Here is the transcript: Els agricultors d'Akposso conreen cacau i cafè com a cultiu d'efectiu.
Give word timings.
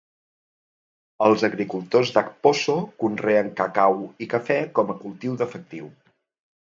Els 1.25 1.43
agricultors 1.47 2.13
d'Akposso 2.15 2.77
conreen 3.03 3.53
cacau 3.63 4.01
i 4.27 4.29
cafè 4.33 4.59
com 4.81 4.91
a 4.95 5.01
cultiu 5.05 5.37
d'efectiu. 5.43 5.93